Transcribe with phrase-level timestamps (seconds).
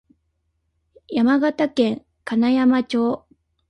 [1.09, 3.27] 山形県金山町